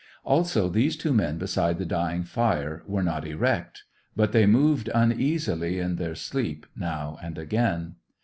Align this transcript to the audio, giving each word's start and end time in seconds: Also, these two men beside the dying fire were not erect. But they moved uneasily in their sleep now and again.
Also, 0.23 0.67
these 0.67 0.97
two 0.97 1.13
men 1.13 1.37
beside 1.37 1.77
the 1.77 1.85
dying 1.85 2.23
fire 2.23 2.81
were 2.87 3.03
not 3.03 3.23
erect. 3.23 3.83
But 4.15 4.31
they 4.31 4.47
moved 4.47 4.89
uneasily 4.95 5.77
in 5.77 5.97
their 5.97 6.15
sleep 6.15 6.65
now 6.75 7.19
and 7.21 7.37
again. 7.37 7.97